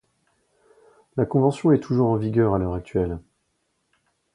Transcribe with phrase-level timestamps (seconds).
[1.15, 3.19] La convention est toujours en vigueur à l'heure actuelle.